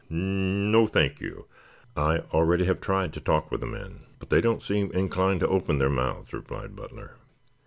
"No, 0.09 0.87
thank 0.87 1.21
you. 1.21 1.45
I 1.95 2.21
already 2.33 2.65
have 2.65 2.81
tried 2.81 3.13
to 3.13 3.21
talk 3.21 3.51
with 3.51 3.61
the 3.61 3.67
men, 3.67 4.07
but 4.17 4.31
they 4.31 4.41
don't 4.41 4.63
seem 4.63 4.91
inclined 4.93 5.41
to 5.41 5.47
open 5.47 5.77
their 5.77 5.91
mouths," 5.91 6.33
replied 6.33 6.75
Butler. 6.75 7.17